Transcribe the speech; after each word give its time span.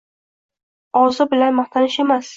Ozi 1.03 1.29
bilan 1.35 1.57
maqtanish 1.61 2.03
emas. 2.07 2.29